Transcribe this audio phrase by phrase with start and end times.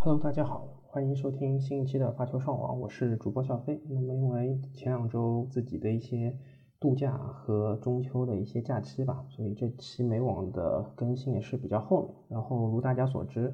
[0.00, 3.82] Hello，大家好，欢迎收听新一期的发球上网，我是主播小飞。
[3.88, 6.38] 那么因为前两周自己的一些
[6.78, 12.14] 度假和中秋的一些假期吧，所以这期美网的更新也是比较后面。
[12.28, 13.52] 然后如大家所知，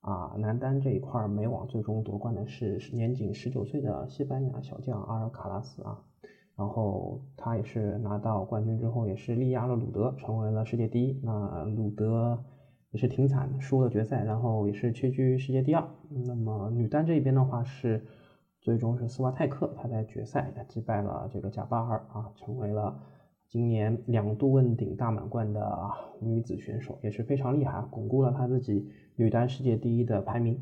[0.00, 6.00] 啊，男单这一块美网最终夺冠的是年仅十九岁的西班牙小将阿尔卡拉斯啊。
[6.54, 11.20] 然后他也是拿到冠军之后，也是力压了鲁德，成为了世界第一。
[11.24, 12.44] 那鲁德
[12.90, 15.88] 也是挺惨的，输了决赛，然后也是屈居世界第二。
[16.08, 18.04] 那么女单这边的话是。
[18.62, 23.00] 最终是斯瓦泰克，他在决赛击败了这个贾巴尔啊，成为了
[23.48, 30.60] 今年两度问鼎大满贯的女子选手，也是非常厉害，巩固了她自己女单世界第一的排名。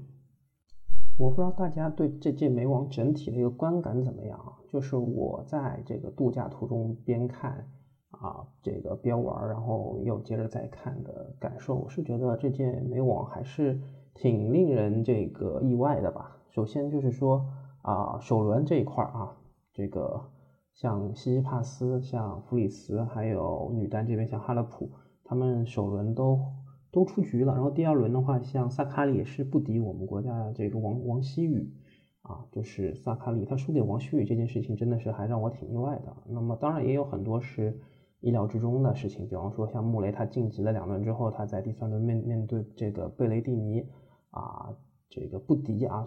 [1.16, 4.52] 我不知道大家对这届美网整体的一个观感怎么样啊？
[4.68, 7.68] 就是我在这个度假途中边看
[8.10, 13.80] 啊这个边玩，然后又接着再看的感受，我是觉得这届美网还是
[14.14, 16.36] 挺令人这个意外的吧。
[16.50, 17.46] 首先就是说。
[17.80, 19.34] 啊，首轮这一块啊，
[19.72, 20.20] 这个
[20.74, 24.90] 像西西帕斯、像弗里斯，还有女单这边像哈勒普，
[25.24, 26.38] 他们首轮都
[26.90, 27.54] 都出局了。
[27.54, 31.72] 然后第二轮的话，像萨卡里也是不敌我们国家的这个王王希雨
[32.22, 36.14] 啊，就是萨卡里他输给王希雨这件事情真的是还让我挺意外的。
[36.26, 37.80] 那么当然也有很多是
[38.20, 43.86] 意料之中的事情，比方说像穆雷他晋级了两轮之后，他在第三轮面面对这个贝雷蒂尼
[44.30, 44.74] 啊。
[45.10, 46.04] 这个不敌啊，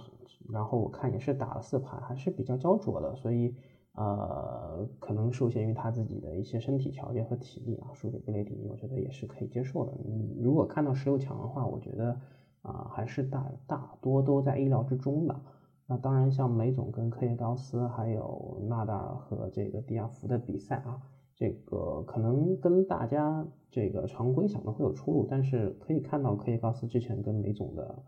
[0.52, 3.56] 然后我看也是打了四盘，还是比较焦灼的，所以
[3.94, 9.94] 呃，可能受限于他自己的一些身体条件和体力啊，输给贝雷蒂尼，我觉得也是可以接受的。
[10.06, 12.16] 嗯，如果看到十六强的话，我觉得
[12.62, 15.42] 啊，还是大大多都在意料之中的。
[15.88, 21.02] 那当然，像梅总跟科耶高斯，还有纳达尔和这个迪亚福的比赛啊，
[21.42, 28.04] 这个可能跟大家这个常规想的会有出入，但是可以看到科耶高斯之前跟梅总的。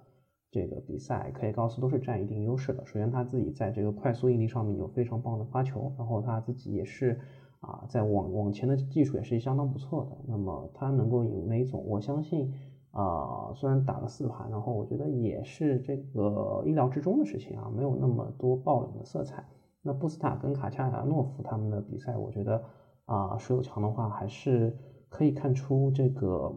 [0.52, 2.86] 这个比赛，科耶高斯都是占一定优势的。
[2.86, 7.20] 首先，他自己在这个快速应力上面有非常棒的发球，然后他自己也是
[7.61, 10.11] 啊，在网网前的技术也是相当不错的。
[10.27, 12.54] 那么他能够赢梅总，我相信
[12.92, 19.44] 啊，虽然打了四盘，然后我觉得也是这个意料之中的事情啊，没有那么多爆冷的色彩。
[19.82, 22.64] 那布斯塔跟卡恰诺夫他们的比赛，我觉得
[23.05, 24.75] 啊，十六强的话还是
[25.09, 26.53] 可以看出这个。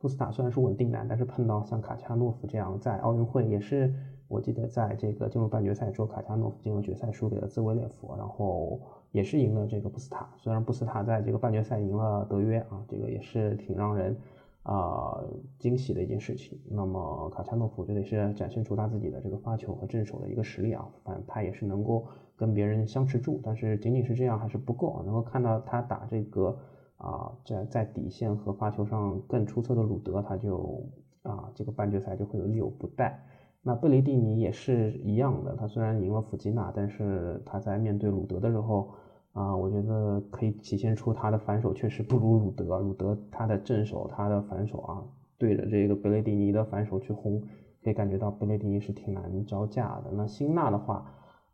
[0.00, 3.92] 布斯塔虽然是稳定男，但是碰到像卡恰诺夫这样，在奥运会也是，
[4.28, 10.32] 我记得在这个进入半决赛之后，卡恰诺夫进入决赛输给了兹维列夫，然后也是赢了这个布斯塔。
[10.36, 14.16] 虽然布斯塔在这个半决赛赢了德约啊，这个也是挺让人
[14.62, 15.20] 啊
[15.58, 16.58] 惊喜的一件事情。
[16.70, 26.58] 那么卡恰诺夫我觉得是展现出他自己的这个发球和正手的一个实力啊，反他也是能够跟别人相持住，但是仅仅是这样还是不够啊，能够看到他打这个。
[26.98, 30.84] 啊，在在底线和发球上更出色的鲁德，他就
[31.22, 33.24] 啊，这个半决赛就会有力有不逮。
[33.62, 38.90] 那贝雷蒂尼也是一样的，他虽然赢了弗吉纳，但是他在面对鲁德的时候，
[39.38, 42.78] 啊，我觉得可以体现出他的反手确实不如鲁德。
[42.80, 45.02] 鲁德他的正手，他的反手啊，
[45.38, 47.40] 对着这个贝雷蒂尼的反手去轰，
[47.84, 50.10] 可以感觉到贝雷蒂尼是挺难招架的。
[50.12, 51.06] 那辛纳的话。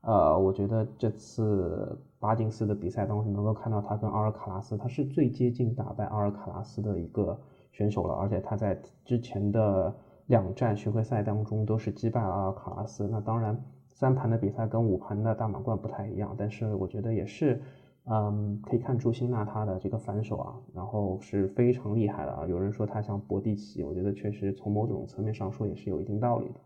[0.06, 7.40] 呃，我觉得这次巴金斯的比赛当中，能够看到他跟阿尔卡拉斯，他是最接近打败阿尔卡拉斯的一个
[7.72, 8.12] 选手了。
[8.12, 9.96] 而且他在之前的
[10.26, 13.08] 两站巡回赛当中都是击败了阿尔卡拉斯。
[13.08, 13.58] 那当然，
[13.94, 17.62] 三盘的比赛跟五盘的大满贯不太一样，但是我觉得也是，
[18.04, 22.46] 嗯，可以看出辛纳他的这个反手啊，然后是非常厉害的啊。
[22.46, 26.60] 有人说他像博蒂奇，我觉得确实从某种层面上说也是有一定道理的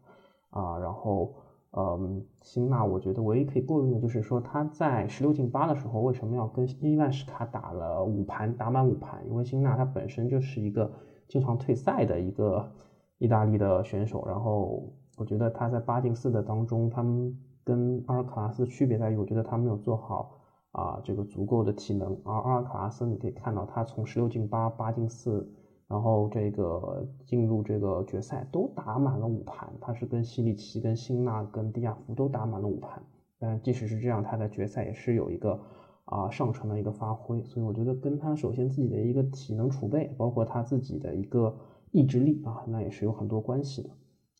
[0.50, 0.78] 啊。
[0.78, 1.32] 然后。
[1.72, 9.22] 嗯，辛纳，我觉得唯一可以诟病的就是说他在十六进八的时候为什么要跟伊万什卡打了五盘，打满五盘？
[9.28, 10.90] 因为辛纳他本身就是一个
[11.28, 12.72] 经常退赛的一个
[13.18, 14.82] 意大利的选手，然后
[15.18, 20.38] 我觉得他在八进四的当中，他们跟阿尔卡拉斯区别在于，我觉得他没有做好
[20.72, 25.52] 啊这个足够的体能，而阿尔卡拉斯你可以看到他从十六进八，八进四。
[25.88, 33.02] 然后这个进入这个决赛都打满了五盘，他是跟西里奇、跟辛纳、跟迪亚福都打满了五盘。
[33.38, 35.58] 但即使是这样，他在决赛也是有一个
[36.04, 37.43] 啊上乘的一个发挥。
[37.43, 41.56] 所以我觉得跟他首先自己的一个体能储备，包括他自己的一个
[41.90, 43.88] 意志力啊，那也是有很多关系的。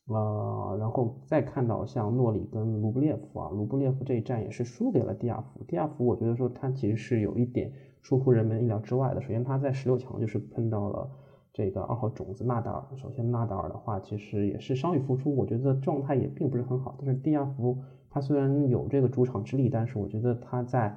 [0.09, 5.63] 呃，然后再看到像诺里跟卢布列夫啊，卢布列夫这一战也是输给了迪亚夫。
[5.65, 7.71] 迪亚夫我觉得说他其实是有一点
[8.01, 9.21] 出乎人们意料之外的。
[9.21, 11.09] 首先他在十六强就是碰到了。
[11.51, 16.95] 这个二号种子纳达尔，首先纳达尔的话，其实也是伤愈复出，我觉得状态也并不是很好。
[16.99, 17.77] 但是蒂亚夫
[18.09, 20.95] 他虽然有这个主场之力，但是我觉得他在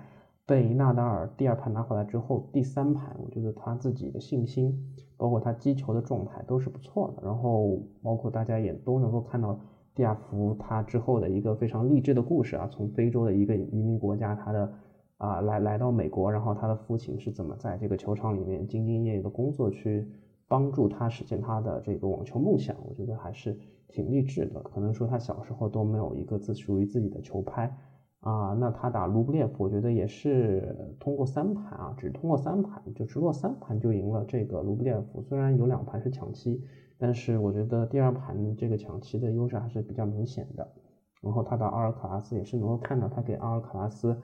[0.53, 4.79] 被纳达尔第二盘拿回来之后，第三盘我觉得他自己的信心，
[5.17, 7.23] 包括他击球的状态都是不错的。
[7.25, 9.59] 然后包括大家也都能够看到
[9.95, 14.71] 蒂亚福他之后的一个非常励志的故事啊，从非洲的一个移民国家，他的
[15.17, 20.07] 啊来来到美国，然后他的父亲是怎么在这个球场里面兢兢业业的工作，去
[20.49, 23.59] 帮助他实现他的这个网球梦想，我觉得还是
[23.89, 24.61] 挺励志的。
[24.61, 27.75] 可能说他小时候都没有一个自属于自己的球拍
[28.23, 36.61] 啊，那他打卢布列夫，我觉得也是通过三盘啊，只通过三盘就直落三盘就赢了这个卢布列夫，虽然有两盘是抢七。
[36.99, 40.73] 但是我觉得第二盘这个抢七的优势还是比较明显的，
[41.21, 44.17] 然后他打阿尔卡拉斯也是能够看到他给阿尔卡拉斯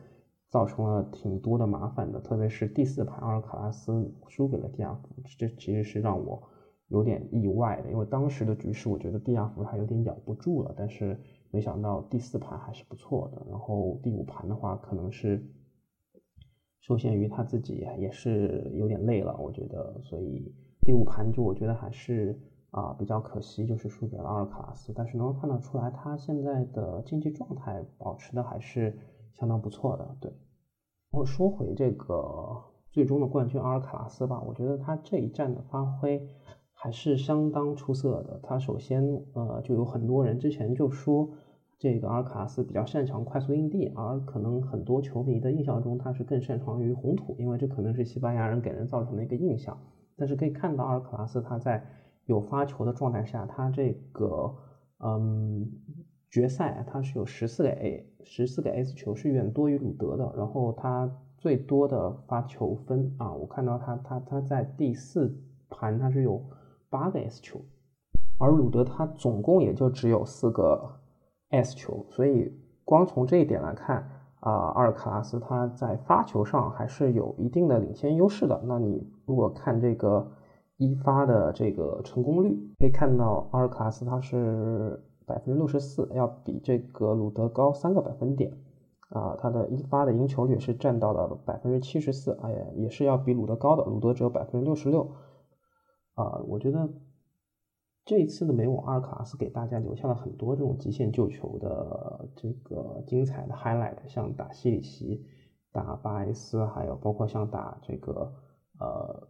[0.49, 6.41] 造成了挺多的麻烦的，特别是第四盘阿尔卡拉斯输给了蒂亚福，这其实是让我
[6.87, 11.19] 有点意外的，因为当时的局势我觉得蒂亚福他有点咬不住了，但是
[11.51, 15.45] 没想到第四盘还是不错的，然后第五盘的话可能是
[16.81, 22.39] 受限于他自己也是有点累了，我觉得，所以第五盘就我觉得还是。
[22.71, 28.95] 啊，比较可惜就是输给了阿尔卡拉斯，但是能够看得出来，他现在的竞技状态保持的还是
[29.33, 30.17] 相当不错的。
[30.21, 30.31] 对，
[31.11, 36.29] 我说回这个最终的冠军阿尔卡拉斯吧，我觉得他这一战的发挥
[36.81, 38.39] 还是相当出色的。
[38.41, 39.03] 他首先，
[39.33, 41.29] 呃，就有很多人之前就说
[41.77, 49.77] 这个阿尔卡拉斯比较擅长快速硬地，而可能很多球迷的印象中他是更擅长于红土，因为这可能是西班牙人给人造成的一个印象。
[50.17, 51.85] 但是可以看到阿尔卡拉斯他在
[52.27, 54.55] 有发球的状态下，他这个
[55.01, 55.69] 嗯
[56.31, 65.37] 决赛他是有十四个 A 十四个 S 球是远多于鲁德的，然后他最多的发球分啊，我看到他他他在第四
[65.69, 66.41] 盘他是有
[66.91, 67.61] 八个 S 球，
[68.39, 70.91] 而鲁德他总共也就只有四个
[71.51, 72.53] S 球，所以
[72.85, 74.09] 光从这一点来看
[74.41, 78.61] 啊，阿尔卡拉斯他在发球上还是有一定的领先优势的。
[78.65, 80.31] 那你如果看这个。
[80.81, 88.57] 一发的这个成功率可以看到，阿尔卡拉斯他是百分之六十四，要比这个鲁德高三个百分点
[89.09, 89.35] 啊。
[89.41, 93.83] 他的一发的赢球率是占到了百分之七十四，哎呀，也是要比鲁德高的。
[93.87, 95.05] 鲁德只有百分之六十六
[96.23, 96.43] 啊。
[96.47, 96.89] 我觉得
[98.05, 105.25] 这一次的美网，阿尔卡斯给大家留下了很多这种极限救球的这个精彩的 highlight，像打西里奇、
[105.73, 108.35] 打巴埃斯，还有包括像打这个
[108.79, 109.29] 呃。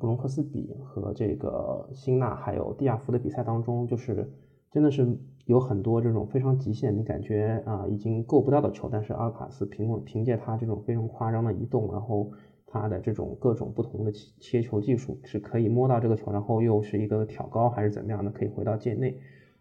[0.00, 4.28] 布隆克斯比和这个辛纳还有蒂亚福的比赛当中，就是
[4.72, 12.32] 真的是有很多这种非常极限，你感觉啊已经够不到的球，但是阿尔卡斯凭凭借他这种非常夸张的移动，然后
[12.66, 19.18] 他的这种各种不同的切球技术，是可以摸到这个球，然后又是一个挑高还是怎么样的，可以回到界内。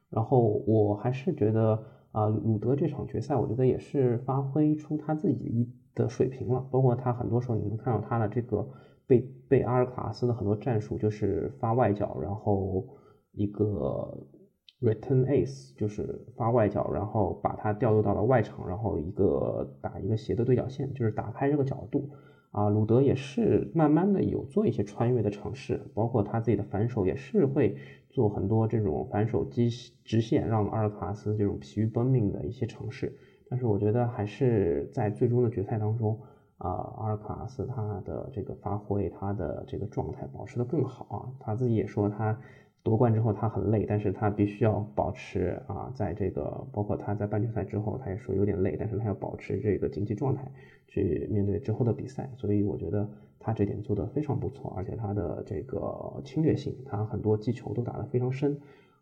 [0.10, 8.68] 然后我还是觉得啊，鲁德这场决赛，我觉得也是发挥出他自己的水平了，包括他很多时候你能看到他的这个。
[9.08, 12.84] 被被阿尔卡斯的很多战术就是发外脚，然后
[13.34, 14.18] 一个
[14.82, 22.10] return ace 就是发外脚，然后把它调度到了外场，然后一个打一个斜的对角线，就是打开这个角度
[22.56, 22.70] 啊。
[22.70, 27.76] 鲁德也是慢慢的有做一些穿越的尝试，包括他自己的反手也是会
[28.10, 29.70] 做很多这种反手击
[30.04, 33.16] 直线，让阿尔卡斯这种疲于奔命的一些尝试。
[33.50, 36.20] 但是我觉得还是在最终的决赛当中。
[36.58, 41.20] 啊，阿尔卡拉斯他的这个发挥，他的这个状态保持的更好啊。
[41.38, 42.40] 他自己也说，他
[42.86, 50.52] 夺冠之后他很累，但是他必须要保持啊，在这个包括他在半决赛之后，他也说有点累，但是他要保持这个竞技状态
[50.88, 52.30] 去面对之后的比赛。
[52.38, 53.10] 所以我觉得
[53.40, 58.56] 他这点做得非常不错，而且他的这个侵略性，他很多击球都打得非常深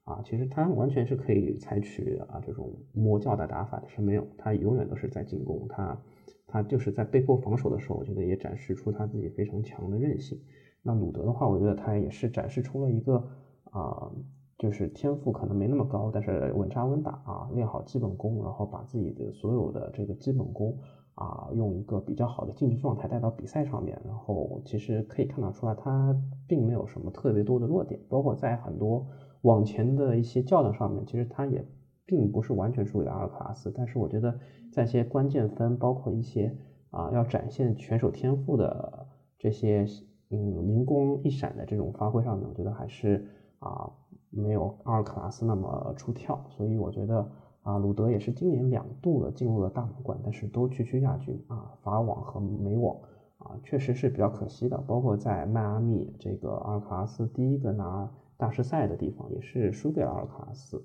[0.05, 0.21] 啊。
[0.23, 6.01] 其实他完全是可以采取啊这种魔教的打法，是没有，他永远都是在进攻他。
[6.47, 10.39] 他就是在被迫防守的时候，我觉得也展示出他自己非常强的韧性。
[10.83, 13.27] 那鲁德的话，我觉得他也是展示出了一个
[13.73, 14.09] 啊，
[14.57, 20.77] 就是天赋可能没那么高，但是稳扎稳打啊，练好基本功，然后把自己的所有的这个基本功
[21.15, 24.01] 啊，用一个比较好的竞技状态带到比赛上面。
[24.05, 26.15] 然后其实可以看得出来，他
[26.47, 29.05] 并没有什么特别多的弱点，包括在很多
[29.41, 31.65] 往前的一些较量上面，其实他也。
[32.05, 34.37] 并不是完全输给阿尔卡拉斯，但是我觉得
[34.73, 36.53] 在一些关键分，包括一些
[36.89, 39.07] 啊要展现选手天赋的
[39.39, 39.85] 这些
[40.29, 43.25] 嗯灵光一闪的这种发挥上面，我觉得还是
[43.63, 43.89] 啊
[44.29, 46.39] 没有阿尔卡拉斯那么出挑。
[46.49, 47.27] 所以我觉得
[47.61, 52.95] 啊鲁德也是今年两度的进入了大满贯，但是都区区亚军啊法网和美网
[53.37, 54.77] 啊确实是比较可惜的。
[54.79, 60.83] 包括在迈阿密这个阿尔卡拉斯第一个拿大师赛的地方，也是输给了阿尔卡拉斯。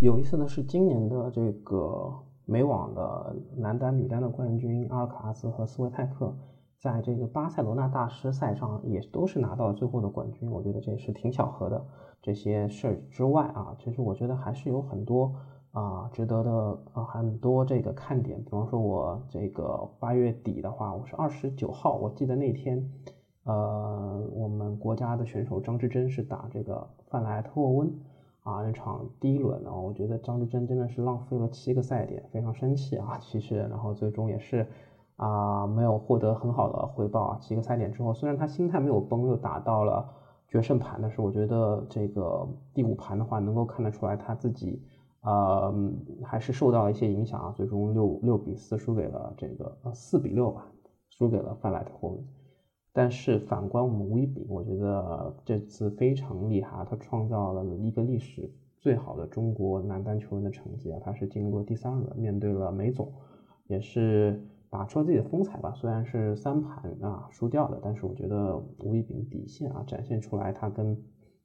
[0.00, 2.10] 有意思的是，今年的这个
[2.46, 6.34] 美网的男单、女单的冠军阿尔卡拉斯和斯维泰克，
[6.80, 11.86] 在这个巴塞罗那大师赛上也都是拿到了最后的冠军，我觉得这也是挺巧合的。
[12.22, 15.34] 这些事儿之外啊，其实我觉得还是有很多
[15.72, 16.50] 啊值得的
[16.94, 18.42] 啊很多这个看点。
[18.42, 22.90] 比方说，我这个八月底的话，我是二十九号，我记得那天，
[23.44, 27.92] 呃，我们国家的选手张之臻是打这个范莱特沃温
[28.42, 33.18] 啊那场第一轮啊，我觉得张之臻真的是浪费了七个赛点，非常生气啊。
[33.20, 34.66] 其实，然后最终也是。
[35.20, 37.38] 啊，没有获得很好的回报啊！
[37.42, 40.02] 几个赛点之后，虽然他心态没有崩，又打到了
[40.48, 44.82] 决胜盘，但是我觉得这个第五盘的话，能够看得出来他自己，
[45.20, 45.74] 呃，
[46.24, 47.52] 还是受到了一些影响啊。
[47.54, 50.66] 最终六六比四输给了这个呃四比六吧，
[51.10, 52.24] 输给了范莱特霍恩。
[52.90, 60.98] 但是反观我们吴一丙，我觉得这次非常厉害，他创造了一个历史最好的中国男单球员的成绩啊！
[61.04, 63.12] 他是进入了第三轮，面对了梅总，
[63.66, 64.42] 也是。
[64.70, 70.96] 打出了自己的风采吧，虽然是三盘啊输掉的，但是我觉得吴一丙底线啊展现出来，他跟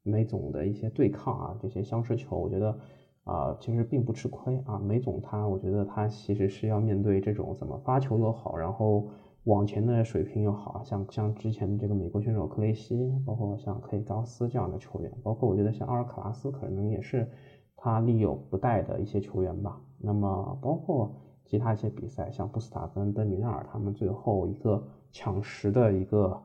[0.04, 2.78] 梅总的一些对抗啊，这些相持球，我觉得
[3.24, 4.78] 啊其实并不吃亏啊。
[4.78, 9.08] 梅总他，我觉得他其实是要面对这种怎么发球又好，然后
[9.46, 17.28] 网前的水平又好啊，像像之前的这个美国选手克雷西，包括像克里高斯这样的球员，包括我觉得像阿尔卡拉斯可能也是
[17.76, 19.82] 他力有不逮的一些球员吧。
[19.98, 21.12] 那么包括。
[21.46, 26.42] 其他一些比赛，像布斯塔跟德米纳尔，他们最后一个抢十的一个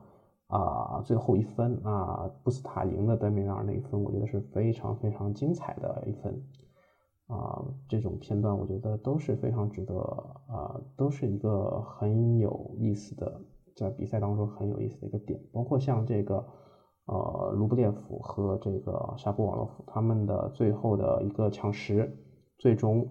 [0.47, 6.39] 啊最后一分啊，布斯塔赢了德米纳尔那一分，我觉得是非常非常精彩的一分
[7.27, 7.65] 啊。
[7.89, 9.95] 这种片段我觉得都是非常值得
[10.47, 13.41] 啊，都是一个很有意思的，
[13.75, 15.41] 在比赛当中很有意思的一个点。
[15.51, 16.45] 包括像这个
[17.05, 22.15] 呃卢布列夫和这个沙波瓦洛夫他们的最后的一个抢十，
[22.59, 23.09] 最终。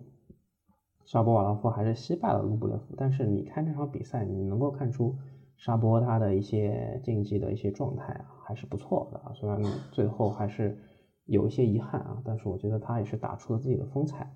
[1.11, 5.17] 沙波瓦洛夫还是惜败了卢布列夫，但是你看这场比赛，你能够看出
[5.57, 9.33] 沙波他的一些竞技的一些状态啊，还是不错的啊。
[9.35, 10.79] 虽然最后还是
[11.25, 14.33] 有一些遗憾啊，但是我觉得他也是打出了自己的风采。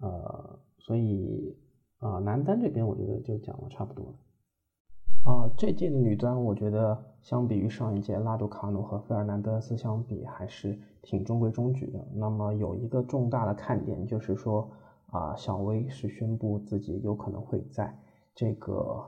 [0.00, 1.54] 呃，所以
[1.98, 5.30] 啊，男单这边我觉得就讲的差不多了。
[5.30, 12.02] 啊，这届的女单，我觉得相比于上一届拉杜卡努和费尔南德斯相比，还是挺中规中矩的。
[12.14, 14.70] 那么有一个重大的看点就是说。
[15.10, 17.98] 啊，小威是宣布自己有可能会在
[18.34, 19.04] 这个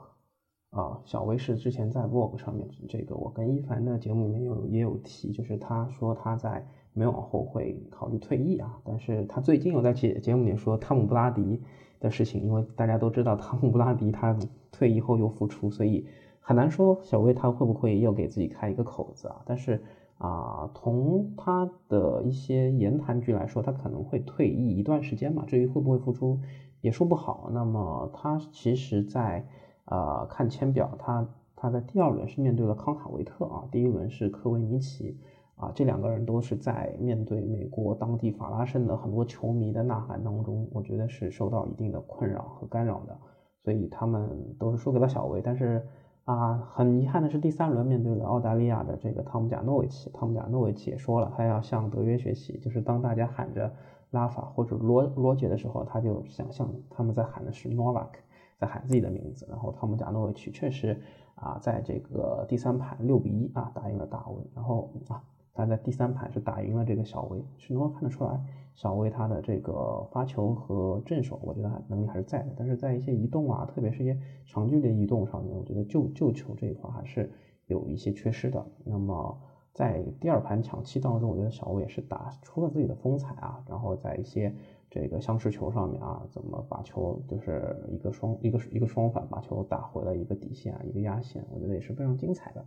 [0.71, 11.61] 啊，小威是之前在 Vogue 上面，这个我跟一凡的节目里面有也有提，就是他说他在没往后会考虑退役啊，但是他最近有在节节目里说汤姆布拉迪
[11.99, 14.35] 的事情，因为大家都知道汤姆布拉迪他
[14.71, 16.07] 退役后又复出，所以
[16.39, 19.83] 很难说小威他会不会又给自己开一个口子啊，但是。
[20.21, 25.45] 啊，从他的一些言谈句来说，他可能会退役一段时间嘛。
[25.47, 26.39] 至于会不会复出，
[26.81, 27.49] 也说不好。
[27.51, 29.47] 那么他其实，在
[29.85, 35.17] 呃看签表，他他在第二轮是面对了康塔维特啊，第一轮是科维尼奇
[35.55, 43.17] 啊，这两个人都是在面对美国当地法拉盛的很多球迷的呐喊当中，我觉得是受到一定的困扰和干扰的，
[43.63, 45.83] 所以他们都是输给了小维，但是。
[46.25, 53.73] 啊，很遗憾的是，第三轮面对了澳大利亚的这个汤姆贾诺维奇，汤姆贾诺维奇也说了，他要向德约学习，就是当大家喊着
[54.11, 58.09] 拉法或者罗罗杰的时候，他就想象他们在喊的是 Novak，
[58.57, 59.47] 在喊自己的名字。
[59.49, 61.01] 然后汤姆贾诺维奇确实
[61.35, 65.23] 啊，在这个第三盘六比一啊打赢了大卫，然后啊。
[65.53, 68.39] 他在第三盘是打赢了这个小威，是能够看得出来，
[68.73, 72.53] 小威他的这个发球和正手，我觉得能力还是在的。
[72.55, 77.29] 但是在一些移动啊，特别是一些长距离移动上面，我觉得救救球这一块还是
[77.67, 78.65] 有一些缺失的。
[78.85, 79.37] 那么
[79.73, 83.61] 在第二盘抢七当中，我觉得小威也是打出了自己的风采啊。
[83.67, 84.55] 然后在一些
[84.89, 92.65] 这个相持球上面啊，怎么把球就是一个双一个一个双反把球打回了一个底线啊，一个压线，我觉得也是非常精彩的。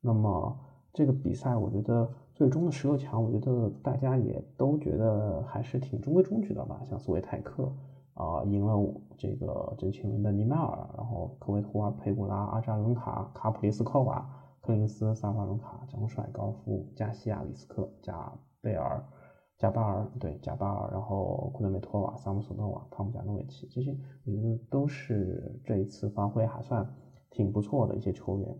[0.00, 0.58] 那么。
[0.92, 6.82] 这个比赛，我觉得最终的十六强，我觉得大家也都觉得还是挺中规中矩的吧。
[6.84, 7.72] 像斯维泰克
[8.14, 8.76] 啊，赢了
[9.16, 14.28] 这个这群人的尼迈尔，然后科维托娃、佩古拉、阿扎伦卡、卡普里斯科娃、
[14.60, 19.02] 克林斯、萨巴伦卡、张帅、高夫、加西亚、里斯克、加贝尔、
[19.56, 26.86] 加巴尔，对加巴尔，然后库德梅托娃、萨姆索诺娃、汤姆贾诺维奇，这些我觉得都是这一次发挥还算
[27.30, 28.58] 挺不错的一些球员。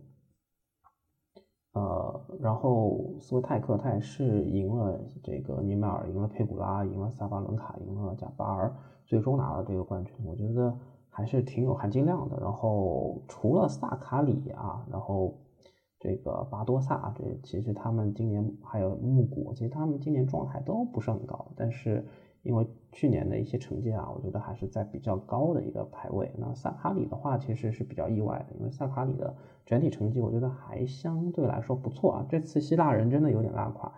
[1.73, 8.75] 呃，然后斯维泰克他也是赢了这个尼迈尔，赢了佩古拉，赢了萨巴伦卡，赢了贾巴尔，
[9.05, 10.13] 最终拿了这个冠军。
[10.25, 10.77] 我觉得
[11.09, 12.37] 还是挺有含金量的。
[12.41, 15.37] 然后除了萨卡里啊，然后
[15.97, 21.53] 这个巴多萨，这其实他们今年还有穆古，其实他们今年状态都不是很高。
[21.55, 22.05] 但是
[22.41, 26.29] 因为去年的一些成绩啊，我觉得还是在比较高的一个排位。
[26.37, 29.33] 那萨卡里的话，其实是比较意外的，因为萨卡里的
[29.65, 32.25] 整体成绩我觉得还相对来说不错啊。
[32.27, 33.93] 这次希腊人真的有点拉垮，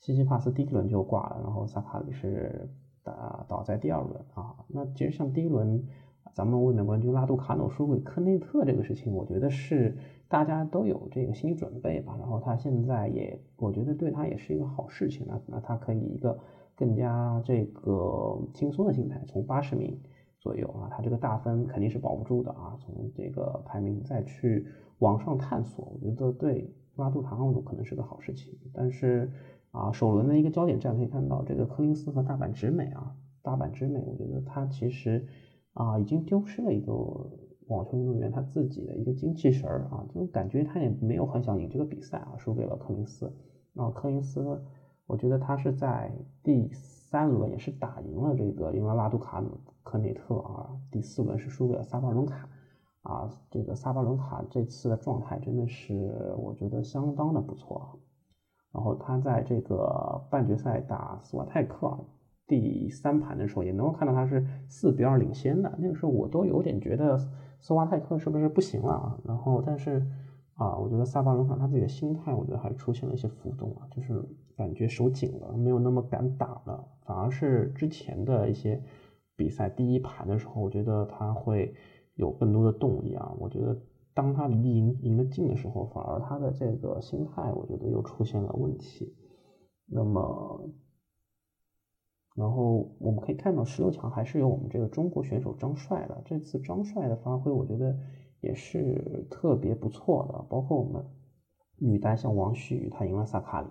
[0.00, 2.70] 西西帕斯第一轮就挂了，然后萨卡里是
[3.02, 4.56] 打倒在第二轮啊。
[4.68, 5.86] 那其实像第一轮
[6.32, 12.16] 咱们卫冕冠军拉杜卡诺输给科内特这个事情，我觉得是大家都有这个心理准备吧。
[12.18, 16.38] 然后他现在也，我觉得对他也是一个好事情那那他可以一个。
[16.78, 20.00] 更加这个轻松的心态，从八十名
[20.38, 22.76] 左右啊，他这个大分肯定是保不住的啊。
[22.78, 24.64] 从这个排名再去
[25.00, 28.56] 往上探索，我觉得对拉杜卡奥努可能是个好事情。
[28.72, 29.32] 但是
[29.72, 35.26] 啊，首轮的一个焦点战可以看到，这个柯林斯和大阪直美啊，大阪直美，我觉得他其实
[35.72, 36.92] 啊已经丢失了一个
[37.66, 43.34] 网球运动员他自己的一个精气神儿啊，就感觉他也没有很想赢这个比赛啊，输给了柯林斯。
[43.72, 44.62] 那柯林斯。
[45.08, 46.12] 我觉得他是在
[46.44, 49.50] 第三轮也是打赢了这个赢了拉杜卡努
[49.82, 52.48] 科内特啊，第四轮是输给了萨巴伦卡
[53.02, 57.98] 啊，这个萨巴伦卡这次的状态真的是我觉得相当的不错。
[58.70, 61.98] 然后他在这个半决赛打斯瓦泰克
[62.46, 67.18] 第三盘的时候，也能够看到他是四比二领先的，那个时候我都有点觉得
[67.58, 69.18] 斯瓦泰克是不是不行了啊？
[69.24, 70.06] 然后但是。
[70.58, 78.82] 啊，我觉得萨巴伦卡他自己的心态，我觉得还出现了一些浮动啊，就是感觉手紧了，没有那么敢打了，反而是之前的一些
[79.36, 81.74] 比赛第一盘的时候，我觉得他会
[82.16, 83.32] 有更多的动力啊。
[83.38, 83.80] 我觉得
[84.12, 89.16] 当他离赢赢得近的时候，反而他的这个心态，我觉得又出现了问题。
[89.86, 90.68] 那么，
[92.34, 97.96] 然后我们可以看到十六强还是有我们这个中国选手张帅的，这次张帅的发挥，我觉得。
[98.40, 101.04] 也是特别不错的，包括我们
[101.76, 103.68] 女单像王旭宇，她赢了萨卡里，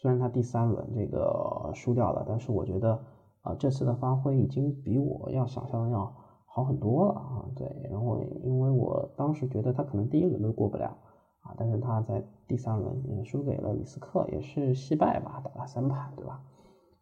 [0.00, 2.98] 虽然他第三轮这个输掉了，但是我觉得
[3.42, 6.10] 啊这次的发挥已经比我要想象的要
[6.46, 7.44] 好很多了啊。
[7.54, 10.96] 对，然后因为我当时觉得他可能第一轮都过不了
[11.42, 16.40] 啊，但是他在第三轮也输给了李斯克，也是惜败吧，打了三盘，对吧？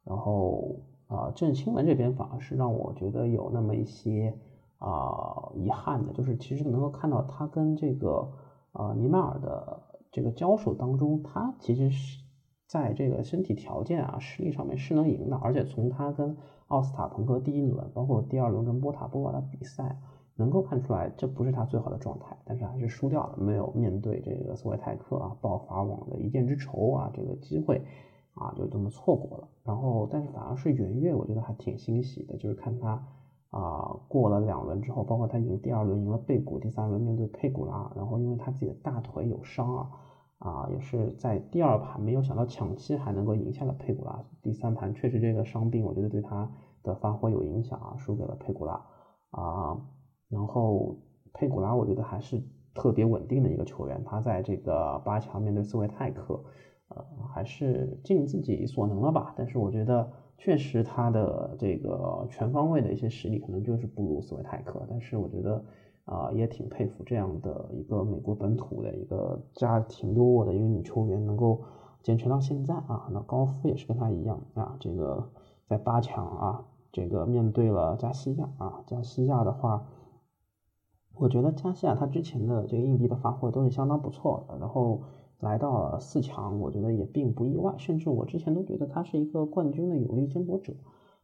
[0.03, 4.37] 然后啊郑钦文这边反而是让我觉得有那么一些。
[4.81, 8.31] 啊，遗憾的就是，其实能够看到他跟这个
[8.71, 9.83] 呃尼迈尔的
[10.13, 12.23] 这个交手当中，他其实是
[12.69, 15.37] 在这个身体条件啊、实力上面是能赢的。
[15.39, 16.37] 而且从他跟
[16.69, 19.99] 奥斯塔彭科第一轮，包括第二轮跟波塔波瓦的比赛，
[20.37, 27.83] 能够看出来这不是他最好的状态，但是还是输掉了，没有面对这个斯维泰克啊，爆发网的一箭之仇啊，这个机会
[28.35, 29.49] 啊就这么错过了。
[29.65, 33.03] 然后，但是反而是圆月，我觉得还挺欣喜的，就是看他。
[33.51, 39.91] 啊，过了两轮之后，包括他赢第二轮赢了贝古，第三轮面对佩古拉，然后因为他自己的大腿有伤啊，
[40.39, 46.51] 啊，也是在第二盘没有想到抢七还能够赢下了佩古拉，第三盘确实这个伤病我觉得对他
[46.83, 48.75] 的发挥有影响啊，输给了佩古拉
[49.31, 49.77] 啊，
[50.29, 50.99] 然后
[51.33, 52.43] 佩古拉我觉得还是
[52.75, 56.43] 特别稳定的一个球员，他在这个八强面对斯维泰克，
[56.89, 60.11] 呃，还是尽自己所能了吧，但是我觉得。
[60.41, 65.65] 确实，他的这个全方位的一些实力可能就是不如斯维泰克，但是我觉得
[66.09, 71.63] 啊，也挺佩服这样的一个美国本土的一个家庭优渥的一个女球员能够
[72.03, 73.09] 坚持到现在啊。
[73.13, 75.31] 那高夫也是跟她一样啊，这个
[75.67, 79.87] 在八强啊，这个面对了加西亚啊，加西亚的话，
[81.15, 85.03] 我觉得加西亚他之前的这个硬地的发挥都是相当不错的，然后。
[85.41, 90.75] 来到了四强，我觉得也并不意外，甚至我之前都觉得他是一个冠军的有力争夺者。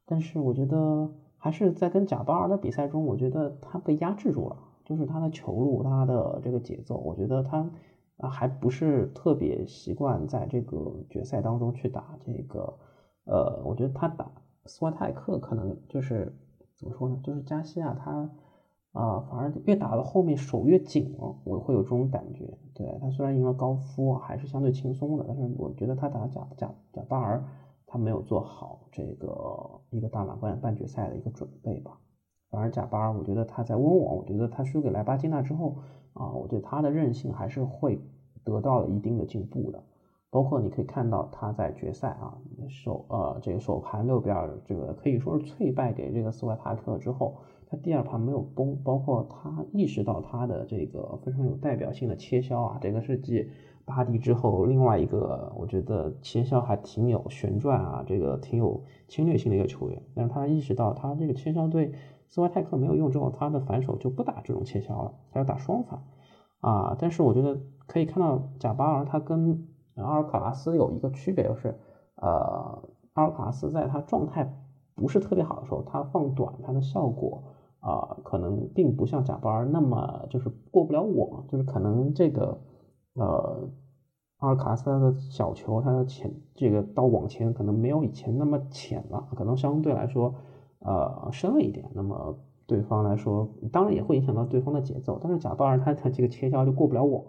[0.07, 7.71] 但是我觉得还是在跟贾巴尔的比赛中，我觉得他被压制住了，就是他的球路，他的这个节奏，我觉得他
[8.19, 12.79] 啊还不是特别习惯在这个决赛当中去打这个，
[13.25, 14.31] 呃，我觉得他打
[14.67, 16.37] 斯瓦泰克可能就是
[16.77, 18.31] 怎么说呢，就是加西亚他。
[18.95, 22.57] 啊，反而越打到后面手越紧了，我会有这种感觉。
[22.73, 27.45] 对他虽然赢了高夫，还是相对轻松的，但是我觉得他打贾贾贾巴尔，
[27.89, 31.99] 他没有做好这个一个大满贯半决赛的一个准备吧。
[32.55, 35.77] 反而贾巴尔，我觉得他在温网，我觉得他输给莱巴金娜之后，
[36.13, 38.01] 啊，我对他的韧性还是会
[38.45, 39.83] 得到了一定的进步的。
[40.31, 42.39] 包括你可以看到他在决赛啊
[42.69, 47.35] 首呃这个首盘六比二，这个可以说是脆败给这个斯维塔克之后。
[47.67, 53.49] 他第二盘没有崩，包括他意识到他的这个非常有代表性的切削啊，这个是继
[53.85, 60.01] 巴蒂之后另外一个我觉得切削还挺有旋转啊，这个挺有侵略性的一个球员。
[60.15, 61.91] 但是他意识到他这个切削对
[62.35, 66.03] 斯维泰克没有用之后，他的反手就不打这种切削了，他要打双反
[66.59, 66.97] 啊。
[66.99, 71.79] 但是我觉得可以看到贾巴尔他跟阿尔卡拉斯有一个区别，就是
[72.17, 74.61] 呃阿尔卡拉斯在他状态。
[74.97, 77.43] 不是特别好的时候，他放短，它的效果
[77.81, 82.61] 啊，可能并不像贾巴尔那么就是过不了网，就是可能这个
[83.15, 83.69] 呃
[84.39, 90.33] 阿尔卡斯他的小球，它的前这个到网前可能没有以前那么浅了，可能相对来说
[90.85, 91.91] 呃深了一点。
[91.95, 97.25] 那么对方来说，当然也会影响到对方的节奏，但是贾巴尔他他这个切削就过不了网，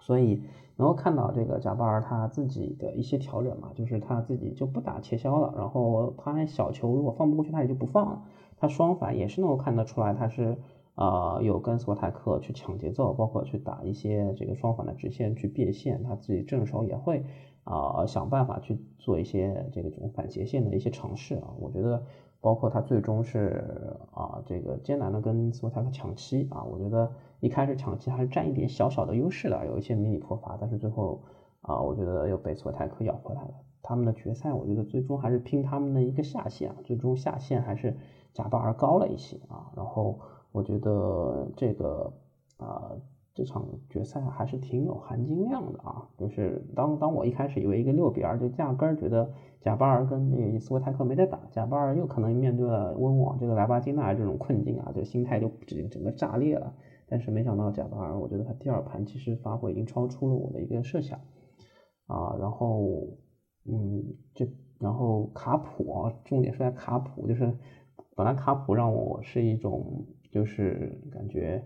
[0.00, 0.42] 所以。
[0.78, 8.22] 能够看到这个贾巴尔他自己的一些调整嘛，就是他自己就不打切削了，然后他小球如果放不过去，他也就不放了。
[8.58, 10.58] 他双反也是能够看得出来，他是
[10.96, 17.24] 呃有跟索泰克去抢节奏，包括去打一些这个双反的直线去变线，他自己正手也会
[17.64, 21.54] 啊想办法去做一些这个种反斜线的一些尝试啊。
[21.58, 22.04] 我觉得
[22.46, 27.10] 包括他最终是啊这个艰难的跟斯沃泰克抢七啊，我觉得。
[27.40, 31.20] 一开始抢七还是占一点小小的优势的，有一些迷你破发，但是最后
[31.60, 33.50] 啊，我觉得又被索泰克咬回来了。
[33.82, 37.94] 他们的决赛，我觉得最终还是拼他们的一个下限啊，最终下限还是
[38.32, 39.70] 贾巴尔高了一些啊。
[39.76, 40.18] 然后
[40.50, 42.10] 我觉得这个
[42.56, 42.90] 啊，
[43.36, 46.08] 这场决赛还是挺有含金量的啊。
[46.16, 56.74] 就是当当我一开始以为一个六比二，就压根儿觉得贾巴尔跟那个斯维泰克没得打，贾巴尔又可能面对了温网这个莱巴金纳这种困境啊，就心态就整整个炸裂了。
[57.08, 61.20] 但是没想到贾巴尔，我觉得他第二盘其实发挥已经超出了我的一个设想
[62.06, 62.34] 啊。
[62.40, 63.06] 然后，
[63.64, 64.02] 嗯，
[64.34, 64.48] 这
[64.80, 67.56] 然后卡普啊，重点是在卡普，就是
[68.16, 71.64] 本来卡普让我是一种就是感觉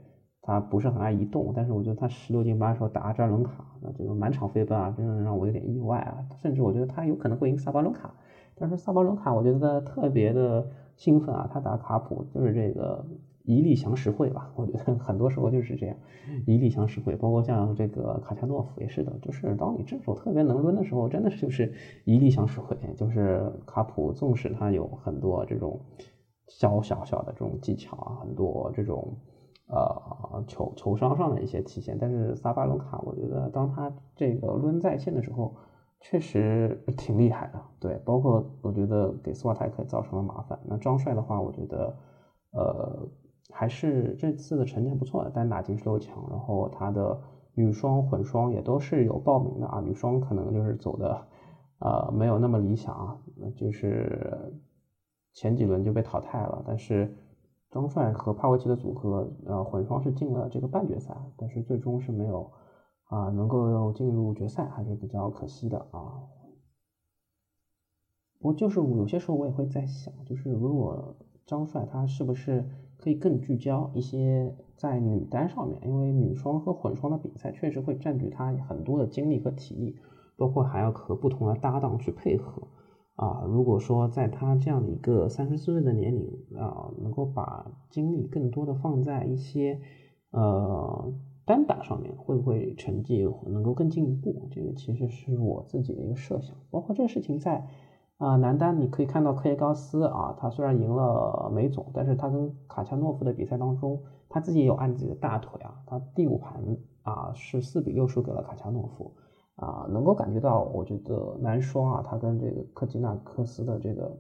[0.51, 6.27] 他不是很爱移动，但是我觉得他十六进八的时候打阿扎伦卡，那这个满场飞奔啊，真的让我有点意外啊。
[6.43, 8.13] 甚至我觉得他有可能会赢萨巴伦卡，
[8.57, 13.05] 但是萨巴伦卡我觉得特别的兴奋啊，他打卡普就是这个。
[13.43, 15.97] 一力降十会吧，我觉得很多时候就是这样，
[16.47, 17.17] 一力降十会。
[17.17, 21.73] 包括像这个卡恰诺夫也是的，就是当你正手特别能抡的时候，真的是就是
[22.05, 22.77] 一力降十会。
[22.95, 25.81] 就是卡普，纵使他有很多这种
[26.47, 29.17] 小小小的这种技巧啊，很多这种
[29.71, 35.55] 呃球球商上的一些体现，但是萨巴伦卡，我觉得当他这个抡在线的时候，
[36.01, 37.61] 确实挺厉害的。
[37.79, 40.59] 对，包括我觉得给斯瓦泰克造成了麻烦。
[40.65, 41.97] 那张帅的话，我觉得
[42.53, 43.09] 呃。
[43.53, 47.21] 还是这次的成绩还不错的，单打进十六强，然后他的
[47.55, 49.81] 女双、混双也都是有报名的啊。
[49.81, 51.27] 女双可能就是走的，
[51.81, 53.19] 呃，没有那么理想啊，
[53.57, 54.55] 就是
[55.33, 56.63] 前几轮就被淘汰了。
[56.65, 57.13] 但是
[57.71, 62.51] 张帅和帕维奇的组合，呃，混双是进了这个半决赛，但是最终是没有
[63.05, 66.25] 啊能够进入决赛，还是比较可惜的啊。
[68.39, 72.69] 不过就是有些时候我也会在想，就是如果张帅他是不是？
[73.03, 79.97] 可以更聚焦一些在女单上面，因为女双和混双的比赛确实会占据他很多的精力和体力，
[80.37, 82.61] 包括还要和不同的搭档去配合
[83.21, 83.45] 啊。
[83.47, 86.27] 如果说在他这样的一个三十四岁的年龄
[86.59, 89.81] 啊，能够把精力更多的放在一些
[90.31, 91.13] 呃
[91.45, 94.49] 单打上面，会不会成绩能够更进一步？
[94.51, 97.67] 这个其实是我自己的一个设想，包括这个事情在。
[98.21, 106.63] 啊，男单你可以看到科耶高斯啊，他虽然赢了梅总，但是他跟卡恰诺夫的比赛当中，他自己有按自己的大腿啊，他第五盘
[107.01, 109.11] 啊是四比六输给了卡恰诺夫
[109.61, 114.19] 啊，能够感觉到，我觉得男双啊，他跟这个科吉纳克斯的这个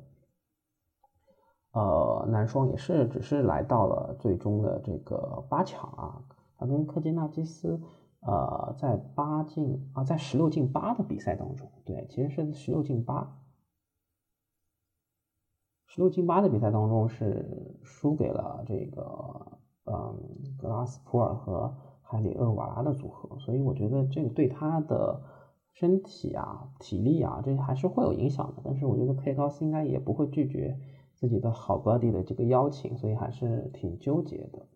[1.72, 6.22] 呃男双也是只是来到了最终的这个八强啊，
[6.58, 7.80] 他跟科吉纳基斯
[8.20, 13.36] 呃在八进啊在十六进八的比赛当中，对，其实是十六进八。
[15.86, 20.14] 十六进八的比赛当中是输给了这个嗯
[20.58, 21.74] 格拉斯普尔和
[22.10, 25.22] 海里厄瓦拉的组合，所以我觉得这个对他的
[25.74, 28.62] 身体啊、体力啊，这还是会有影响的。
[28.64, 30.76] 但是我觉得佩高斯应该也不会拒绝
[31.14, 34.66] 自己的好 buddy 的这个邀请，所以还是挺纠结的。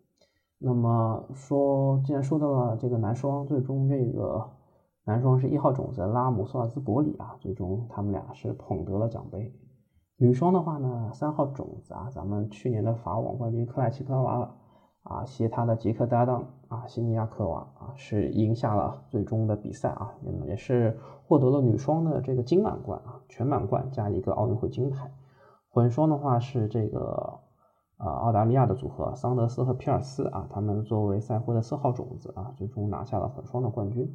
[0.57, 4.49] 那么说，既然说到了这个男双，最终这个
[5.03, 9.53] 男双是一号种子拉姆斯瓦兹伯里啊，最终他们俩是捧得了奖杯。
[10.17, 14.55] 女双的话呢，三号种子啊，咱们去年的法网冠军克莱奇科娃娃
[15.05, 25.13] 啊，携他的捷克搭档啊，西尼亚科娃啊，是赢下了最终的比赛啊，也也是获得了女双的这个金满贯啊，全满贯加一个奥运会金牌。
[25.69, 27.39] 混双的话是这个
[27.97, 34.11] 啊澳大利亚的组合桑德斯和皮尔斯啊，他们作为赛会的四号种子啊，最终拿下了混双的冠军。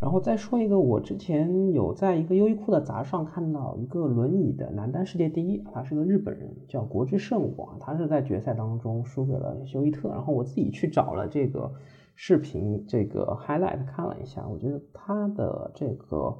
[0.00, 10.08] 然后再说一个，我之前有在一个优衣库的杂志上看到一个轮椅的男单世界第一，他是个日本人，叫国之圣武啊，他是在决赛当中输给了休伊特。
[10.08, 11.70] 然后我自己去找了这个
[12.14, 16.34] 视频，这个 highlight 看了一下，我觉得他的这个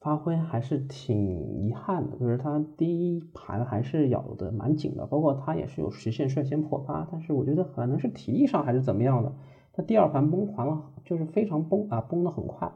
[0.00, 9.32] 发挥还是挺遗憾的，就是他第一盘还是咬得蛮紧的，包括他也是有实现率先破发，但是我觉得可能是体力上还是怎么样的，
[9.80, 12.70] 第二盘崩盘了，就是非常崩啊，崩的很快，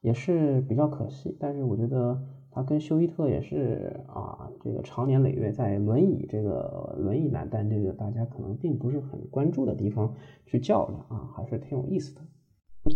[0.00, 1.36] 也是比较可惜。
[1.38, 10.14] 但是我觉得他跟休伊特也是啊，这个长年累月在轮椅这个轮椅男单这个大家可能并不是很关注的地方
[10.46, 12.20] 去较量啊，还是挺有意思的。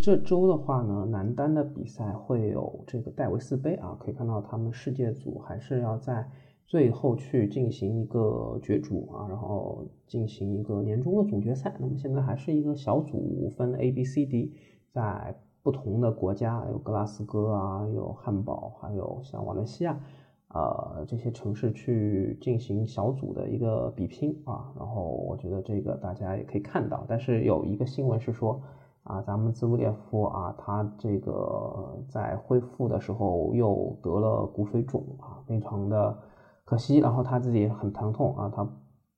[0.02, 6.26] 这周的话呢，男单的比赛会有这个戴维斯杯啊，可以看到他们世界组还是要在
[6.66, 11.76] 最后去进行一个角逐啊，然后进行一个年终的总决赛。
[11.78, 14.52] 那么现在还是一个小组分 A、B、C、D，
[14.90, 20.00] 在不同的国家，有格拉斯哥啊，有汉堡，还有像瓦伦西亚，
[20.48, 24.72] 呃，这些城市去进行小组的一个比拼啊。
[24.76, 28.60] 然后我觉得这个大家也可以看到，但是有一个新闻是说。
[29.04, 36.18] 啊，咱们兹维列夫啊，他这个在恢复的时候又得了骨水肿啊，非常的
[36.64, 36.98] 可惜。
[36.98, 38.68] 然后他自己很疼痛啊，他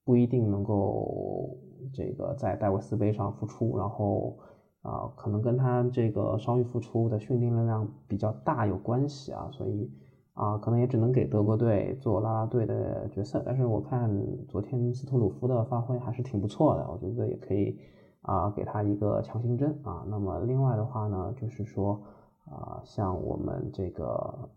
[0.05, 1.57] 不一定能够
[1.93, 3.77] 这个在戴维斯杯上复出。
[3.79, 4.37] 然后
[4.83, 9.91] 啊，可能跟他这个伤愈复出的训练量比较大有关系啊，所以
[10.35, 13.43] 啊，可能也只能给德国队做拉拉队的角色。
[13.45, 14.11] 但是我看
[14.49, 17.79] 昨天斯托鲁夫的发挥还是挺不错的，我觉得也可以。
[18.23, 20.05] 啊，给他一个强心针啊。
[20.09, 22.03] 那么另外的话呢，就是说
[22.47, 24.51] 啊，像我们这个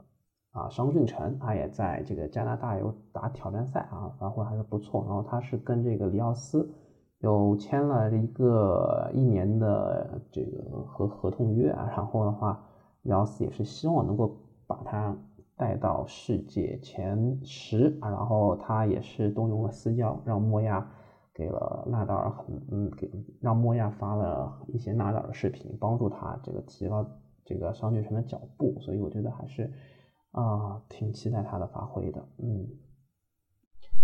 [0.60, 5.06] 啊，商俊成，他也在这个加拿大有打挑战赛啊，发挥还是不错。
[5.08, 6.69] 然后他是跟这个里奥斯
[7.19, 11.89] 有签了一个一年的这个合合同约啊。
[11.95, 12.62] 然后的话，
[13.04, 14.36] 里奥斯也是希望能够
[14.67, 15.15] 把他
[15.56, 18.10] 带到世界前十啊。
[18.10, 20.86] 然后他也是动用了私教，让莫亚。
[21.32, 27.06] 给了纳达尔很嗯，给让莫亚发了一些纳达尔的视频，帮助他这个提高
[27.45, 29.72] 这个商俊成的脚步，所以我觉得还是
[30.31, 32.67] 啊挺期待他的发挥的，嗯。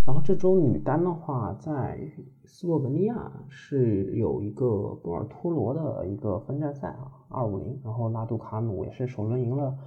[0.05, 1.99] 然后这周女单的话，在
[2.45, 9.77] 斯洛文尼亚是有一个波尔托罗的一个分站赛啊，二五零，然后拉杜卡努也是首轮赢了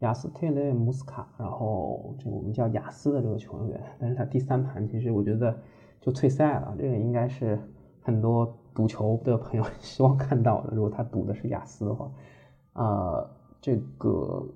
[0.00, 5.56] 雅斯特雷姆斯卡，然后这个我们叫雅思的这个球员，但是他第三盘其实我觉得。
[6.00, 7.58] 就退赛了，这个应该是
[8.02, 10.74] 很多赌球的朋友 希望看到的。
[10.74, 12.12] 如果他赌的是雅思的话，
[12.74, 14.46] 呃，这个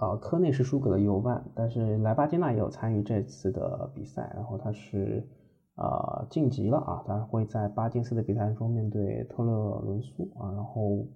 [0.00, 5.24] 呃科内是输给了尤万，但是莱巴金娜也有参与这次的比赛，然后他是
[5.76, 11.06] 呃晋级了啊，他会在巴金斯的比赛中面对特勒伦苏啊，然后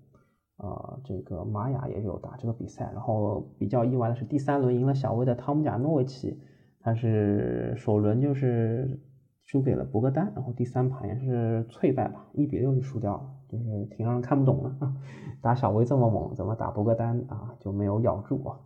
[0.58, 6.38] 呃这个玛雅也有打这个比赛，然后比较意外的是第三轮赢了小威的汤姆贾诺维奇，
[6.80, 9.00] 他是首轮就是。
[9.46, 14.92] 输给了博格丹，然后第三盘也是脆败吧，一比六就输掉了，就是挺让人看不懂的。
[15.42, 18.58] 打小威这么猛，怎么打博格丹啊就没有咬住啊？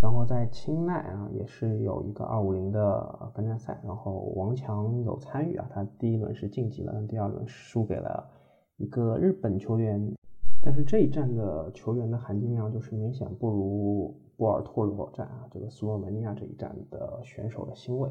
[0.00, 8.30] 然后在清奈啊也是有一个二五零的分站赛，然后王强有参与啊，他第一轮是晋级了，第二轮输给了
[8.76, 10.14] 一个日本球员，
[10.62, 18.08] 但是这一站的球员的含金量就是明显不如波尔托罗站啊，这个斯洛文尼亚这一站的选手的星位。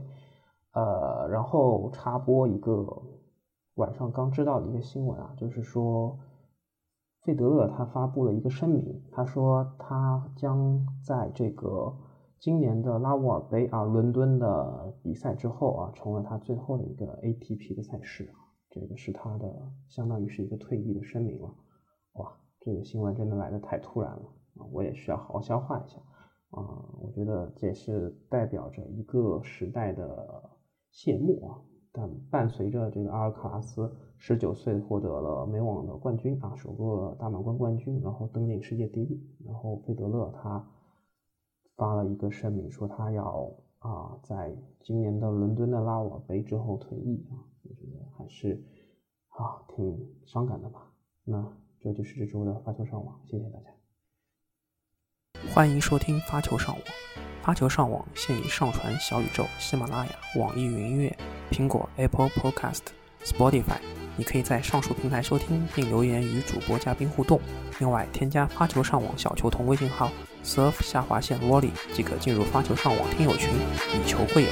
[0.73, 2.85] 呃，然后插播一个
[3.75, 6.19] 晚上刚知道的一个新闻啊，就是说
[7.27, 11.93] 费德勒他发布了一个声明，他说他将在这个
[12.39, 18.33] 今年的拉沃尔杯啊伦敦的比赛之后啊，成为他最后的一个 ATP 的赛事，
[18.69, 19.53] 这个是他的
[19.89, 21.53] 相当于是一个退役的声明了。
[22.13, 24.23] 哇，这个新闻真的来的太突然了
[24.55, 25.97] 啊，我也需要好好消化一下
[26.51, 26.63] 啊，
[27.01, 30.49] 我觉得这也是代表着一个时代的。
[30.89, 31.59] 谢幕啊！
[31.97, 39.19] 但伴随着这个阿尔卡拉斯十九岁获得了美网的冠军啊，首个大满贯冠军，然后登顶世界第一。
[39.43, 40.63] 然后费德勒他
[41.75, 48.63] 发了一个声明，说他要啊，在今年的伦敦的拉瓦杯之后退役啊，我觉得还是
[49.29, 50.91] 啊挺伤感的吧。
[51.23, 53.65] 那这就是这周的发球上网，谢谢大家，
[55.51, 56.83] 欢迎收听发球上网。
[57.41, 61.17] 发球上网现已上传小宇宙、喜马拉雅、网易云音乐、
[61.51, 62.81] 苹果 Apple Podcast、
[63.23, 63.77] Spotify，
[64.15, 67.39] 你可以在上述平台收听并留言与主播嘉宾互动。
[67.79, 70.11] 另外，添加发球上网小球童微信号
[70.43, 73.49] surf 下划线 volley 即可进入发球上网听友群，
[73.93, 74.49] 以球会友。